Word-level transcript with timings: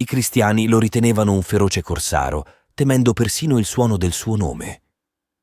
I 0.00 0.04
cristiani 0.04 0.68
lo 0.68 0.78
ritenevano 0.78 1.32
un 1.32 1.42
feroce 1.42 1.82
corsaro, 1.82 2.46
temendo 2.72 3.12
persino 3.12 3.58
il 3.58 3.64
suono 3.64 3.96
del 3.96 4.12
suo 4.12 4.36
nome. 4.36 4.82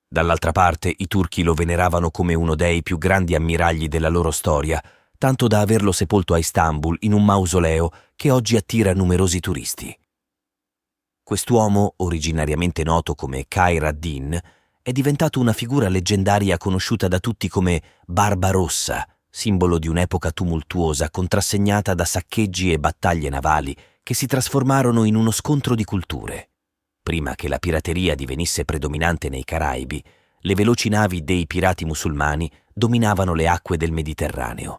Dall'altra 0.07 0.53
parte 0.53 0.93
i 0.95 1.07
turchi 1.07 1.43
lo 1.43 1.53
veneravano 1.53 2.09
come 2.09 2.35
uno 2.35 2.55
dei 2.55 2.81
più 2.81 2.97
grandi 2.97 3.35
ammiragli 3.35 3.89
della 3.89 4.07
loro 4.07 4.31
storia, 4.31 4.81
tanto 5.17 5.47
da 5.47 5.59
averlo 5.59 5.91
sepolto 5.91 6.33
a 6.33 6.37
Istanbul 6.37 6.95
in 7.01 7.11
un 7.11 7.25
mausoleo 7.25 7.89
che 8.15 8.31
oggi 8.31 8.55
attira 8.55 8.93
numerosi 8.93 9.41
turisti. 9.41 9.93
Quest'uomo, 11.21 11.95
originariamente 11.97 12.85
noto 12.85 13.13
come 13.13 13.47
Khair 13.49 13.83
ad-Din, 13.83 14.39
è 14.81 14.91
diventato 14.93 15.41
una 15.41 15.51
figura 15.51 15.89
leggendaria 15.89 16.55
conosciuta 16.55 17.09
da 17.09 17.19
tutti 17.19 17.49
come 17.49 17.81
Barbarossa, 18.05 19.05
simbolo 19.29 19.79
di 19.79 19.89
un'epoca 19.89 20.31
tumultuosa 20.31 21.09
contrassegnata 21.09 21.93
da 21.93 22.05
saccheggi 22.05 22.71
e 22.71 22.79
battaglie 22.79 23.27
navali 23.27 23.75
che 24.05 24.13
si 24.13 24.27
trasformarono 24.27 25.03
in 25.03 25.15
uno 25.15 25.31
scontro 25.31 25.73
di 25.73 25.83
culture. 25.83 26.51
Prima 27.01 27.33
che 27.33 27.47
la 27.47 27.57
pirateria 27.57 28.13
divenisse 28.13 28.63
predominante 28.63 29.29
nei 29.29 29.43
Caraibi, 29.43 30.03
le 30.41 30.53
veloci 30.53 30.89
navi 30.89 31.23
dei 31.23 31.47
pirati 31.47 31.85
musulmani 31.85 32.47
dominavano 32.71 33.33
le 33.33 33.47
acque 33.47 33.77
del 33.77 33.91
Mediterraneo. 33.91 34.77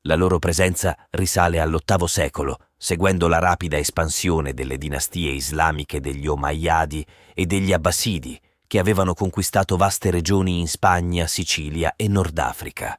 La 0.00 0.16
loro 0.16 0.40
presenza 0.40 0.96
risale 1.10 1.60
all'VIII 1.60 2.08
secolo, 2.08 2.58
seguendo 2.76 3.28
la 3.28 3.38
rapida 3.38 3.78
espansione 3.78 4.52
delle 4.52 4.78
dinastie 4.78 5.30
islamiche 5.30 6.00
degli 6.00 6.26
Omayyadi 6.26 7.06
e 7.34 7.46
degli 7.46 7.72
Abbasidi, 7.72 8.36
che 8.66 8.80
avevano 8.80 9.14
conquistato 9.14 9.76
vaste 9.76 10.10
regioni 10.10 10.58
in 10.58 10.66
Spagna, 10.66 11.28
Sicilia 11.28 11.94
e 11.94 12.08
Nord 12.08 12.36
Africa. 12.38 12.98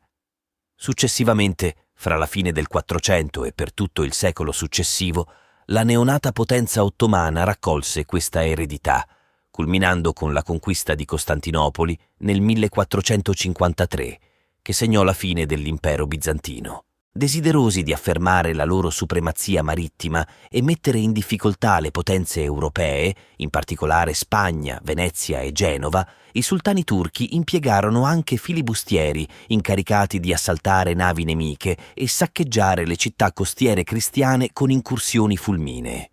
Successivamente, 0.74 1.88
fra 1.94 2.16
la 2.16 2.26
fine 2.26 2.54
del 2.54 2.68
Quattrocento 2.68 3.44
e 3.44 3.52
per 3.52 3.74
tutto 3.74 4.04
il 4.04 4.14
secolo 4.14 4.54
successivo, 4.54 5.30
la 5.70 5.84
neonata 5.84 6.32
potenza 6.32 6.84
ottomana 6.84 7.44
raccolse 7.44 8.06
questa 8.06 8.46
eredità, 8.46 9.06
culminando 9.50 10.14
con 10.14 10.32
la 10.32 10.42
conquista 10.42 10.96
di 10.96 11.04
Costantinopoli 11.04 11.98
nel 12.20 12.40
1453, 12.40 14.20
che 14.62 14.74
segnò 14.74 15.04
la 15.04 15.12
fine 15.12 15.46
dell'impero 15.46 16.08
bizantino. 16.08 16.87
Desiderosi 17.18 17.82
di 17.82 17.94
affermare 17.94 18.54
la 18.54 18.64
loro 18.64 18.92
supremazia 18.92 19.64
marittima 19.64 20.26
e 20.52 20.62
mettere 20.62 21.00
in 21.00 21.12
difficoltà 21.12 21.80
le 21.80 21.90
potenze 21.90 22.44
europee, 22.44 23.16
in 23.38 23.50
particolare 23.50 24.14
Spagna, 24.14 24.80
Venezia 24.84 25.40
e 25.40 25.52
Genova, 25.52 26.08
i 26.34 26.44
sultani 26.44 26.84
turchi 26.84 27.34
impiegarono 27.34 28.04
anche 28.04 28.38
filibustieri 28.38 29.28
incaricati 29.48 30.20
di 30.20 30.32
assaltare 30.32 30.94
navi 30.94 31.24
nemiche 31.24 31.76
e 31.96 32.08
saccheggiare 32.08 32.86
le 32.86 32.98
città 32.98 33.34
costiere 33.34 33.82
cristiane 33.82 34.54
con 34.54 34.70
incursioni 34.70 35.38
fulminee. 35.38 36.12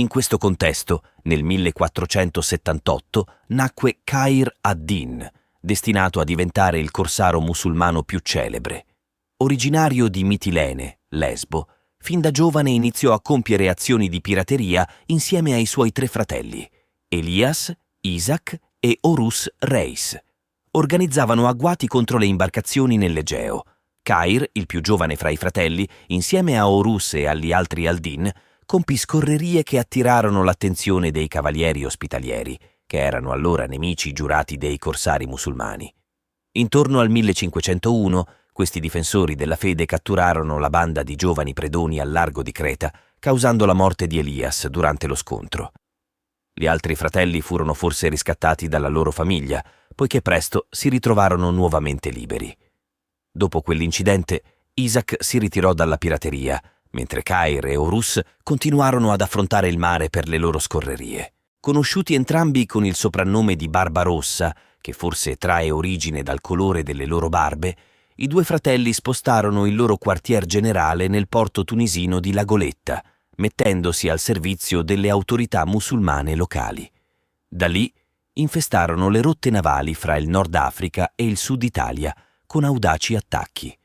In 0.00 0.08
questo 0.08 0.36
contesto, 0.36 1.04
nel 1.22 1.44
1478, 1.44 3.26
nacque 3.50 3.98
Khair 4.02 4.52
ad-Din, 4.62 5.30
destinato 5.60 6.18
a 6.18 6.24
diventare 6.24 6.80
il 6.80 6.90
corsaro 6.90 7.40
musulmano 7.40 8.02
più 8.02 8.18
celebre. 8.18 8.82
Originario 9.40 10.08
di 10.08 10.24
Mitilene, 10.24 11.02
Lesbo, 11.10 11.68
fin 11.98 12.20
da 12.20 12.32
giovane 12.32 12.70
iniziò 12.70 13.12
a 13.12 13.20
compiere 13.20 13.68
azioni 13.68 14.08
di 14.08 14.20
pirateria 14.20 14.84
insieme 15.06 15.54
ai 15.54 15.64
suoi 15.64 15.92
tre 15.92 16.08
fratelli, 16.08 16.68
Elias, 17.06 17.72
Isaac 18.00 18.58
e 18.80 18.98
Horus 19.00 19.48
Reis. 19.58 20.18
Organizzavano 20.72 21.46
agguati 21.46 21.86
contro 21.86 22.18
le 22.18 22.26
imbarcazioni 22.26 22.96
nell'Egeo. 22.96 23.62
Cair, 24.02 24.44
il 24.54 24.66
più 24.66 24.80
giovane 24.80 25.14
fra 25.14 25.30
i 25.30 25.36
fratelli, 25.36 25.88
insieme 26.08 26.58
a 26.58 26.68
Horus 26.68 27.14
e 27.14 27.28
agli 27.28 27.52
altri 27.52 27.86
Aldin, 27.86 28.28
compì 28.66 28.96
scorrerie 28.96 29.62
che 29.62 29.78
attirarono 29.78 30.42
l'attenzione 30.42 31.12
dei 31.12 31.28
cavalieri 31.28 31.84
ospitalieri, 31.84 32.58
che 32.84 32.98
erano 32.98 33.30
allora 33.30 33.66
nemici 33.66 34.10
giurati 34.12 34.56
dei 34.56 34.78
corsari 34.78 35.26
musulmani. 35.26 35.94
Intorno 36.58 36.98
al 36.98 37.08
1501 37.08 38.26
questi 38.58 38.80
difensori 38.80 39.36
della 39.36 39.54
fede 39.54 39.86
catturarono 39.86 40.58
la 40.58 40.68
banda 40.68 41.04
di 41.04 41.14
giovani 41.14 41.52
predoni 41.52 42.00
al 42.00 42.10
largo 42.10 42.42
di 42.42 42.50
Creta, 42.50 42.92
causando 43.20 43.64
la 43.66 43.72
morte 43.72 44.08
di 44.08 44.18
Elias 44.18 44.66
durante 44.66 45.06
lo 45.06 45.14
scontro. 45.14 45.70
Gli 46.52 46.66
altri 46.66 46.96
fratelli 46.96 47.40
furono 47.40 47.72
forse 47.72 48.08
riscattati 48.08 48.66
dalla 48.66 48.88
loro 48.88 49.12
famiglia, 49.12 49.64
poiché 49.94 50.22
presto 50.22 50.66
si 50.70 50.88
ritrovarono 50.88 51.52
nuovamente 51.52 52.10
liberi. 52.10 52.52
Dopo 53.30 53.60
quell'incidente, 53.60 54.42
Isaac 54.74 55.14
si 55.20 55.38
ritirò 55.38 55.72
dalla 55.72 55.96
pirateria, 55.96 56.60
mentre 56.90 57.22
Cair 57.22 57.64
e 57.64 57.76
Horus 57.76 58.20
continuarono 58.42 59.12
ad 59.12 59.20
affrontare 59.20 59.68
il 59.68 59.78
mare 59.78 60.10
per 60.10 60.26
le 60.26 60.36
loro 60.36 60.58
scorrerie. 60.58 61.34
Conosciuti 61.60 62.14
entrambi 62.14 62.66
con 62.66 62.84
il 62.84 62.96
soprannome 62.96 63.54
di 63.54 63.68
Barbarossa, 63.68 64.52
che 64.80 64.92
forse 64.92 65.36
trae 65.36 65.70
origine 65.70 66.24
dal 66.24 66.40
colore 66.40 66.82
delle 66.82 67.06
loro 67.06 67.28
barbe, 67.28 67.76
i 68.20 68.26
due 68.26 68.42
fratelli 68.42 68.92
spostarono 68.92 69.64
il 69.66 69.76
loro 69.76 69.96
quartier 69.96 70.44
generale 70.44 71.06
nel 71.06 71.28
porto 71.28 71.62
tunisino 71.62 72.18
di 72.18 72.32
Lagoletta, 72.32 73.00
mettendosi 73.36 74.08
al 74.08 74.18
servizio 74.18 74.82
delle 74.82 75.08
autorità 75.08 75.64
musulmane 75.64 76.34
locali. 76.34 76.90
Da 77.46 77.68
lì 77.68 77.92
infestarono 78.34 79.08
le 79.08 79.22
rotte 79.22 79.50
navali 79.50 79.94
fra 79.94 80.16
il 80.16 80.28
Nord 80.28 80.52
Africa 80.56 81.12
e 81.14 81.26
il 81.26 81.36
Sud 81.36 81.62
Italia 81.62 82.12
con 82.44 82.64
audaci 82.64 83.14
attacchi. 83.14 83.76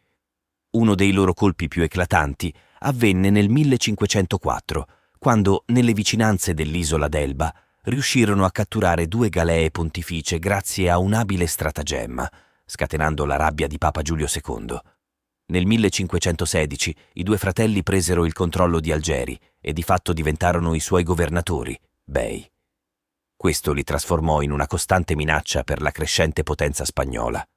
Uno 0.71 0.95
dei 0.95 1.11
loro 1.11 1.35
colpi 1.35 1.67
più 1.67 1.83
eclatanti 1.83 2.51
avvenne 2.79 3.29
nel 3.29 3.49
1504, 3.49 4.87
quando, 5.19 5.63
nelle 5.67 5.93
vicinanze 5.93 6.55
dell'isola 6.55 7.07
d'Elba, 7.07 7.53
riuscirono 7.83 8.45
a 8.45 8.51
catturare 8.51 9.07
due 9.07 9.29
galee 9.29 9.69
pontificie 9.69 10.39
grazie 10.39 10.89
a 10.89 10.97
un 10.97 11.13
abile 11.13 11.45
stratagemma– 11.45 12.27
scatenando 12.73 13.25
la 13.25 13.35
rabbia 13.35 13.67
di 13.67 13.77
Papa 13.77 14.01
Giulio 14.01 14.25
II. 14.25 14.75
Nel 15.45 15.67
1516 15.67 16.95
i 17.13 17.23
due 17.23 17.37
fratelli 17.37 17.83
presero 17.83 18.25
il 18.25 18.33
controllo 18.33 18.79
di 18.79 18.91
Algeri 18.91 19.39
e 19.61 19.73
di 19.73 19.83
fatto 19.83 20.11
diventarono 20.11 20.73
i 20.73 20.79
suoi 20.79 21.03
governatori, 21.03 21.79
bei. 22.03 22.49
Questo 23.35 23.73
li 23.73 23.83
trasformò 23.83 24.41
in 24.41 24.51
una 24.51 24.65
costante 24.65 25.15
minaccia 25.15 25.63
per 25.63 25.83
la 25.83 25.91
crescente 25.91 26.41
potenza 26.41 26.83
spagnola. 26.83 27.47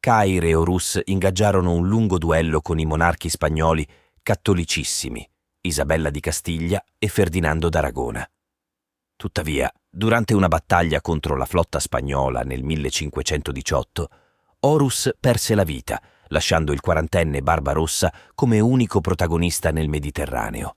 Cair 0.00 0.44
e 0.44 0.54
Horus 0.54 1.00
ingaggiarono 1.04 1.72
un 1.72 1.86
lungo 1.86 2.18
duello 2.18 2.60
con 2.60 2.80
i 2.80 2.86
monarchi 2.86 3.28
spagnoli 3.28 3.86
cattolicissimi, 4.20 5.24
Isabella 5.60 6.10
di 6.10 6.18
Castiglia 6.18 6.82
e 6.98 7.06
Ferdinando 7.06 7.68
d'Aragona. 7.68 8.28
Tuttavia, 9.14 9.70
durante 9.88 10.34
una 10.34 10.48
battaglia 10.48 11.00
contro 11.00 11.36
la 11.36 11.44
flotta 11.44 11.78
spagnola 11.78 12.40
nel 12.40 12.64
1518, 12.64 14.08
Horus 14.62 15.10
perse 15.18 15.54
la 15.54 15.64
vita, 15.64 16.02
lasciando 16.28 16.72
il 16.72 16.80
quarantenne 16.80 17.40
Barbarossa 17.40 18.12
come 18.34 18.60
unico 18.60 19.00
protagonista 19.00 19.70
nel 19.70 19.88
Mediterraneo. 19.88 20.76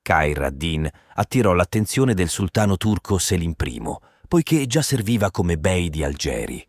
Khair 0.00 0.42
ad-Din 0.42 0.88
attirò 1.14 1.52
l'attenzione 1.52 2.14
del 2.14 2.28
sultano 2.28 2.76
turco 2.76 3.18
Selim 3.18 3.54
I, 3.60 3.82
poiché 4.28 4.66
già 4.66 4.82
serviva 4.82 5.32
come 5.32 5.58
bey 5.58 5.88
di 5.90 6.04
Algeri. 6.04 6.64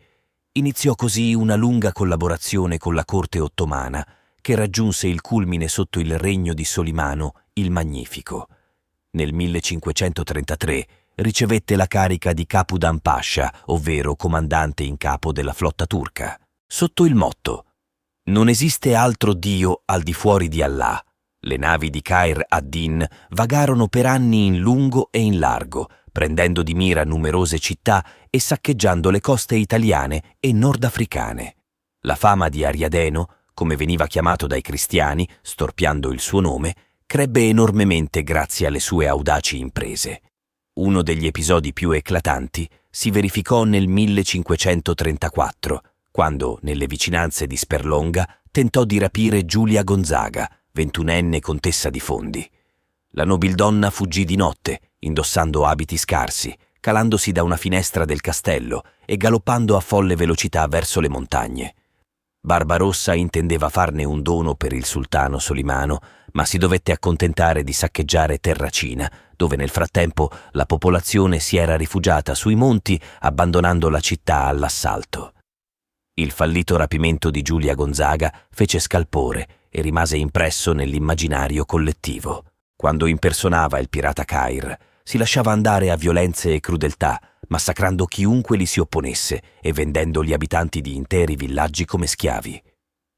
Iniziò 0.54 0.96
così 0.96 1.36
una 1.36 1.56
lunga 1.56 1.92
collaborazione 1.92 2.78
con 2.78 2.96
la 2.96 3.06
corte 3.06 3.40
ottomana, 3.40 4.06
che 4.42 4.56
raggiunse 4.56 5.08
il 5.08 5.22
culmine 5.22 5.68
sotto 5.68 6.00
il 6.00 6.18
regno 6.18 6.54
di 6.54 6.66
Solimano 6.66 7.42
il 7.54 7.70
Magnifico. 7.70 8.48
Nel 9.12 9.34
1533 9.34 10.88
ricevette 11.16 11.76
la 11.76 11.88
carica 11.88 12.34
di 12.34 12.46
Capudan 12.46 13.00
Pasha, 13.00 13.54
ovvero 13.66 14.16
comandante 14.16 14.84
in 14.84 14.98
capo 14.98 15.32
della 15.32 15.54
flotta 15.54 15.86
turca, 15.86 16.40
sotto 16.66 17.06
il 17.06 17.16
motto 17.16 17.66
Non 18.26 18.50
esiste 18.50 18.96
altro 18.96 19.34
Dio 19.34 19.82
al 19.86 20.02
di 20.02 20.14
fuori 20.14 20.48
di 20.48 20.62
Allah. 20.62 21.04
Le 21.46 21.58
navi 21.58 21.90
di 21.90 22.02
Khair 22.02 22.46
ad-Din 22.48 23.06
vagarono 23.32 23.88
per 23.88 24.06
anni 24.06 24.46
in 24.46 24.60
lungo 24.60 25.10
e 25.12 25.20
in 25.20 25.40
largo, 25.40 25.90
prendendo 26.10 26.64
di 26.64 26.74
mira 26.74 27.04
numerose 27.04 27.60
città 27.60 28.06
e 28.30 28.40
saccheggiando 28.40 29.10
le 29.10 29.20
coste 29.20 29.56
italiane 29.56 30.36
e 30.40 30.54
nordafricane. 30.54 31.56
La 32.06 32.16
fama 32.16 32.48
di 32.48 32.64
Ariadeno, 32.64 33.28
come 33.54 33.76
veniva 33.76 34.08
chiamato 34.08 34.48
dai 34.48 34.62
cristiani, 34.62 35.28
storpiando 35.42 36.12
il 36.12 36.20
suo 36.20 36.40
nome, 36.40 36.76
crebbe 37.06 37.48
enormemente 37.48 38.24
grazie 38.24 38.68
alle 38.68 38.80
sue 38.80 39.08
audaci 39.08 39.60
imprese. 39.60 40.22
Uno 40.76 41.04
degli 41.04 41.28
episodi 41.28 41.72
più 41.72 41.92
eclatanti 41.92 42.68
si 42.90 43.12
verificò 43.12 43.64
nel 43.64 43.88
1534, 43.88 45.84
quando, 46.10 46.58
nelle 46.64 46.88
vicinanze 46.88 47.46
di 47.46 47.56
Sperlonga, 47.56 48.40
tentò 48.50 48.84
di 48.84 48.98
rapire 48.98 49.46
Giulia 49.46 49.84
Gonzaga, 49.84 50.50
ventunenne 50.72 51.42
contessa 51.42 51.92
di 51.92 52.00
Fondi. 52.00 52.50
La 53.12 53.24
nobildonna 53.24 53.92
fuggì 53.92 54.26
di 54.26 54.36
notte, 54.36 54.80
indossando 55.00 55.64
abiti 55.64 55.96
scarsi, 55.96 56.52
calandosi 56.80 57.32
da 57.32 57.44
una 57.44 57.58
finestra 57.58 58.04
del 58.04 58.22
castello 58.22 58.82
e 59.06 59.16
galoppando 59.16 59.78
a 59.78 59.80
folle 59.80 60.16
velocità 60.16 60.66
verso 60.68 61.00
le 61.00 61.10
montagne. 61.10 61.76
Barbarossa 62.46 63.14
intendeva 63.14 63.70
farne 63.70 64.04
un 64.04 64.22
dono 64.22 64.54
per 64.56 64.74
il 64.74 64.84
sultano 64.84 65.40
Solimano, 65.40 66.00
ma 66.34 66.44
si 66.44 66.58
dovette 66.58 66.92
accontentare 66.92 67.64
di 67.64 67.72
saccheggiare 67.72 68.40
Terracina, 68.40 69.10
dove 69.38 69.56
nel 69.56 69.70
frattempo 69.70 70.30
la 70.52 70.66
popolazione 70.66 71.40
si 71.40 71.56
era 71.56 71.78
rifugiata 71.78 72.36
sui 72.36 72.56
monti 72.56 73.00
abbandonando 73.20 73.88
la 73.88 74.02
città 74.02 74.44
all'assalto. 74.44 75.36
Il 76.16 76.32
fallito 76.32 76.76
rapimento 76.76 77.32
di 77.32 77.42
Giulia 77.44 77.76
Gonzaga 77.76 78.34
fece 78.52 78.80
scalpore 78.80 79.68
e 79.70 79.82
rimase 79.82 80.18
impresso 80.18 80.74
nell'immaginario 80.74 81.64
collettivo. 81.64 82.44
Quando 82.76 83.06
impersonava 83.06 83.80
il 83.80 83.88
pirata 83.88 84.26
Cair, 84.26 84.78
si 85.02 85.18
lasciava 85.18 85.54
andare 85.54 85.92
a 85.92 85.96
violenze 85.96 86.54
e 86.54 86.60
crudeltà, 86.60 87.22
massacrando 87.54 88.06
chiunque 88.06 88.58
gli 88.58 88.66
si 88.66 88.80
opponesse 88.80 89.42
e 89.62 89.74
vendendo 89.74 90.24
gli 90.24 90.34
abitanti 90.34 90.82
di 90.82 90.96
interi 90.96 91.36
villaggi 91.36 91.86
come 91.86 92.08
schiavi. 92.08 92.60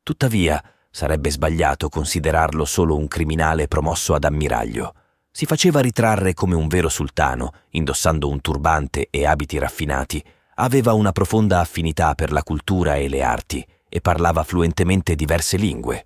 Tuttavia, 0.03 0.61
sarebbe 0.91 1.31
sbagliato 1.31 1.87
considerarlo 1.87 2.65
solo 2.65 2.97
un 2.97 3.07
criminale 3.07 3.69
promosso 3.69 4.13
ad 4.13 4.25
ammiraglio. 4.25 4.93
Si 5.31 5.45
faceva 5.45 5.79
ritrarre 5.79 6.33
come 6.33 6.53
un 6.53 6.67
vero 6.67 6.89
sultano, 6.89 7.51
indossando 7.71 8.27
un 8.27 8.41
turbante 8.41 9.07
e 9.09 9.25
abiti 9.25 9.57
raffinati, 9.57 10.21
aveva 10.55 10.91
una 10.91 11.13
profonda 11.13 11.61
affinità 11.61 12.13
per 12.13 12.33
la 12.33 12.43
cultura 12.43 12.95
e 12.95 13.07
le 13.07 13.23
arti 13.23 13.65
e 13.87 14.01
parlava 14.01 14.43
fluentemente 14.43 15.15
diverse 15.15 15.55
lingue. 15.55 16.05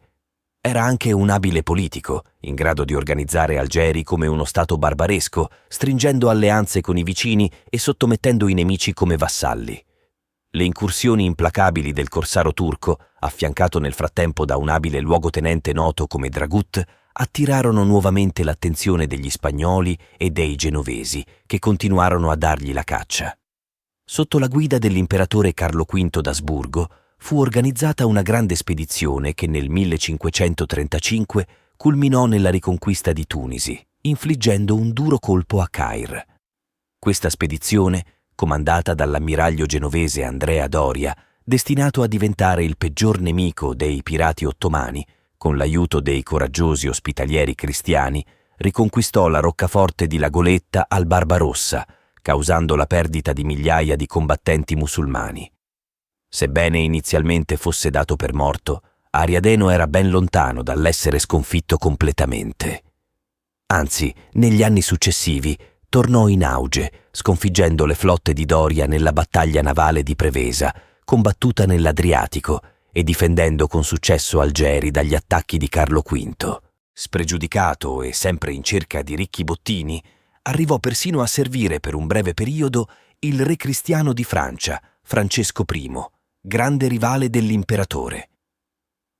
Era 0.69 0.83
anche 0.83 1.11
un 1.11 1.31
abile 1.31 1.63
politico, 1.63 2.25
in 2.41 2.53
grado 2.53 2.85
di 2.85 2.93
organizzare 2.93 3.57
Algeri 3.57 4.03
come 4.03 4.27
uno 4.27 4.45
Stato 4.45 4.77
barbaresco, 4.77 5.49
stringendo 5.67 6.29
alleanze 6.29 6.79
con 6.79 6.95
i 6.95 7.01
vicini 7.01 7.51
e 7.67 7.79
sottomettendo 7.79 8.47
i 8.47 8.53
nemici 8.53 8.93
come 8.93 9.17
vassalli. 9.17 9.83
Le 10.51 10.63
incursioni 10.63 11.25
implacabili 11.25 11.91
del 11.91 12.07
corsaro 12.07 12.53
turco, 12.53 12.99
affiancato 13.21 13.79
nel 13.79 13.93
frattempo 13.93 14.45
da 14.45 14.57
un 14.57 14.69
abile 14.69 14.99
luogotenente 14.99 15.73
noto 15.73 16.05
come 16.05 16.29
Dragut, 16.29 16.83
attirarono 17.13 17.83
nuovamente 17.83 18.43
l'attenzione 18.43 19.07
degli 19.07 19.31
spagnoli 19.31 19.97
e 20.17 20.29
dei 20.29 20.53
genovesi, 20.53 21.25
che 21.47 21.57
continuarono 21.57 22.29
a 22.29 22.35
dargli 22.35 22.73
la 22.73 22.83
caccia. 22.83 23.35
Sotto 24.05 24.37
la 24.37 24.45
guida 24.45 24.77
dell'imperatore 24.77 25.55
Carlo 25.55 25.87
V 25.91 26.19
d'Asburgo, 26.21 26.89
fu 27.19 27.39
organizzata 27.39 28.05
una 28.05 28.21
grande 28.21 28.55
spedizione 28.55 29.33
che 29.33 29.45
nel 29.45 29.69
1535 29.69 31.47
culminò 31.77 32.25
nella 32.25 32.49
riconquista 32.49 33.13
di 33.13 33.27
Tunisi, 33.27 33.79
infliggendo 34.01 34.75
un 34.75 34.91
duro 34.91 35.19
colpo 35.19 35.61
a 35.61 35.67
Cair. 35.69 36.25
Questa 36.97 37.29
spedizione, 37.29 38.03
comandata 38.33 38.93
dall'ammiraglio 38.93 39.65
genovese 39.65 40.23
Andrea 40.23 40.67
Doria, 40.67 41.15
destinato 41.43 42.01
a 42.01 42.07
diventare 42.07 42.63
il 42.63 42.77
peggior 42.77 43.19
nemico 43.19 43.75
dei 43.75 44.01
pirati 44.01 44.45
ottomani, 44.45 45.05
con 45.37 45.55
l'aiuto 45.55 45.99
dei 45.99 46.23
coraggiosi 46.23 46.87
ospitalieri 46.87 47.55
cristiani, 47.55 48.25
riconquistò 48.57 49.27
la 49.27 49.39
roccaforte 49.39 50.07
di 50.07 50.17
Lagoletta 50.17 50.85
al 50.87 51.05
Barbarossa, 51.05 51.87
causando 52.21 52.75
la 52.75 52.85
perdita 52.85 53.33
di 53.33 53.43
migliaia 53.43 53.95
di 53.95 54.05
combattenti 54.05 54.75
musulmani. 54.75 55.49
Sebbene 56.31 56.77
inizialmente 56.77 57.57
fosse 57.57 57.89
dato 57.89 58.15
per 58.15 58.33
morto, 58.33 58.83
Ariadeno 59.09 59.71
era 59.71 59.87
ben 59.87 60.11
lontano 60.11 60.61
dall'essere 60.61 61.17
sconfitto 61.17 61.77
completamente. 61.77 62.83
Anzi, 63.71 64.13
negli 64.33 64.61
anni 64.61 64.81
successivi 64.81 65.57
tornò 65.89 66.27
in 66.27 66.43
auge, 66.43 67.07
sconfiggendo 67.11 67.85
le 67.87 67.95
flotte 67.95 68.33
di 68.33 68.45
Doria 68.45 68.85
nella 68.85 69.11
battaglia 69.11 69.63
navale 69.63 70.03
di 70.03 70.15
Prevesa, 70.15 70.73
combattuta 71.03 71.65
nell'Adriatico, 71.65 72.61
e 72.91 73.03
difendendo 73.03 73.67
con 73.67 73.83
successo 73.83 74.39
Algeri 74.39 74.91
dagli 74.91 75.15
attacchi 75.15 75.57
di 75.57 75.67
Carlo 75.67 76.01
V. 76.01 76.59
Spregiudicato 76.93 78.03
e 78.03 78.13
sempre 78.13 78.53
in 78.53 78.63
cerca 78.63 79.01
di 79.01 79.15
ricchi 79.15 79.43
bottini, 79.43 80.01
arrivò 80.43 80.77
persino 80.77 81.21
a 81.21 81.27
servire 81.27 81.79
per 81.79 81.95
un 81.95 82.05
breve 82.05 82.33
periodo 82.35 82.87
il 83.19 83.43
re 83.43 83.55
cristiano 83.55 84.13
di 84.13 84.23
Francia, 84.23 84.81
Francesco 85.01 85.65
I, 85.71 85.91
grande 86.41 86.87
rivale 86.87 87.29
dell'imperatore. 87.29 88.29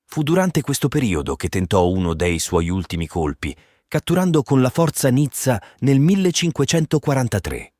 Fu 0.06 0.24
durante 0.24 0.62
questo 0.62 0.88
periodo 0.88 1.36
che 1.36 1.50
tentò 1.50 1.88
uno 1.88 2.14
dei 2.14 2.40
suoi 2.40 2.70
ultimi 2.70 3.08
colpi, 3.08 3.56
catturando 3.88 4.42
con 4.42 4.62
la 4.62 4.70
forza 4.70 5.10
Nizza 5.10 5.62
nel 5.80 6.00
1543. 6.00 7.74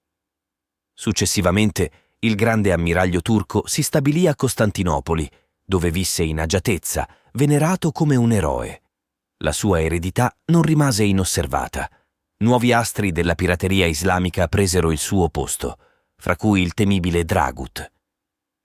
Successivamente, 0.94 1.92
il 2.20 2.36
grande 2.36 2.74
ammiraglio 2.74 3.22
turco 3.22 3.66
si 3.66 3.82
stabilì 3.82 4.28
a 4.28 4.36
Costantinopoli, 4.36 5.30
dove 5.64 5.90
visse 5.90 6.24
in 6.24 6.40
agiatezza, 6.40 7.08
venerato 7.34 7.92
come 7.92 8.18
un 8.18 8.34
eroe. 8.34 8.82
La 9.38 9.54
sua 9.54 9.82
eredità 9.82 10.36
non 10.48 10.64
rimase 10.64 11.06
inosservata. 11.06 11.90
Nuovi 12.40 12.74
astri 12.74 13.14
della 13.14 13.36
pirateria 13.36 13.86
islamica 13.86 14.50
presero 14.50 14.92
il 14.92 14.98
suo 14.98 15.30
posto, 15.30 15.78
fra 16.18 16.36
cui 16.36 16.62
il 16.62 16.74
temibile 16.74 17.24
Dragut. 17.24 17.90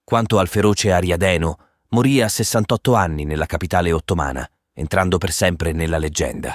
Quanto 0.04 0.38
al 0.38 0.48
feroce 0.48 0.92
Ariadeno, 0.92 1.56
morì 1.88 2.20
a 2.20 2.28
68 2.28 2.94
anni 2.94 3.24
nella 3.24 3.46
capitale 3.46 3.90
ottomana, 3.90 4.46
entrando 4.74 5.16
per 5.16 5.32
sempre 5.32 5.72
nella 5.72 5.96
leggenda. 5.96 6.54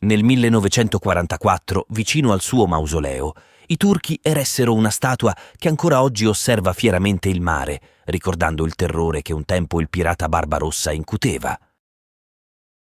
Nel 0.00 0.24
1944, 0.24 1.84
vicino 1.90 2.32
al 2.32 2.40
suo 2.40 2.66
mausoleo, 2.66 3.34
i 3.66 3.76
turchi 3.76 4.18
eressero 4.22 4.72
una 4.72 4.88
statua 4.88 5.36
che 5.58 5.68
ancora 5.68 6.00
oggi 6.00 6.24
osserva 6.24 6.72
fieramente 6.72 7.28
il 7.28 7.42
mare, 7.42 7.80
ricordando 8.04 8.64
il 8.64 8.74
terrore 8.74 9.20
che 9.20 9.34
un 9.34 9.44
tempo 9.44 9.78
il 9.78 9.90
pirata 9.90 10.26
Barbarossa 10.30 10.90
incuteva. 10.90 11.58